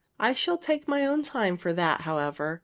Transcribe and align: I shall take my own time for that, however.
I 0.19 0.33
shall 0.33 0.57
take 0.57 0.87
my 0.87 1.05
own 1.05 1.21
time 1.21 1.57
for 1.57 1.73
that, 1.73 2.01
however. 2.01 2.59